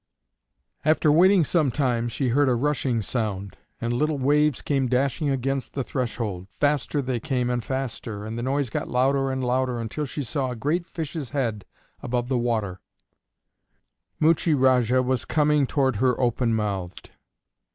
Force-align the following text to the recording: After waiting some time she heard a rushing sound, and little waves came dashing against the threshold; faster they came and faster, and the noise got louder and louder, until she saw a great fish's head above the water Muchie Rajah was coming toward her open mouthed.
After 0.83 1.11
waiting 1.11 1.43
some 1.43 1.69
time 1.69 2.07
she 2.09 2.29
heard 2.29 2.49
a 2.49 2.55
rushing 2.55 3.03
sound, 3.03 3.59
and 3.79 3.93
little 3.93 4.17
waves 4.17 4.63
came 4.63 4.87
dashing 4.87 5.29
against 5.29 5.75
the 5.75 5.83
threshold; 5.83 6.47
faster 6.49 7.03
they 7.03 7.19
came 7.19 7.51
and 7.51 7.63
faster, 7.63 8.25
and 8.25 8.35
the 8.35 8.41
noise 8.41 8.71
got 8.71 8.87
louder 8.89 9.29
and 9.31 9.43
louder, 9.43 9.77
until 9.79 10.05
she 10.07 10.23
saw 10.23 10.49
a 10.49 10.55
great 10.55 10.87
fish's 10.87 11.29
head 11.29 11.65
above 12.01 12.29
the 12.29 12.39
water 12.39 12.79
Muchie 14.19 14.55
Rajah 14.55 15.03
was 15.03 15.23
coming 15.23 15.67
toward 15.67 15.97
her 15.97 16.19
open 16.19 16.55
mouthed. 16.55 17.11